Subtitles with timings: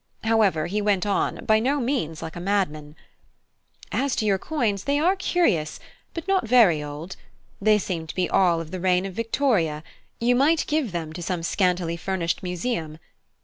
[0.23, 2.95] However, he went on by no means like a madman:
[3.91, 5.79] "As to your coins, they are curious,
[6.15, 7.17] but not very old;
[7.61, 9.83] they seem to be all of the reign of Victoria;
[10.19, 12.97] you might give them to some scantily furnished museum.